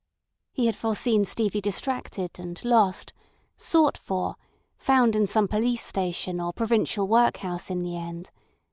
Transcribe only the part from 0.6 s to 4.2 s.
had foreseen Stevie distracted and lost—sought